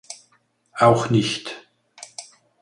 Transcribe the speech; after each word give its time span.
Auch 0.79 1.11
nicht. 1.11 1.67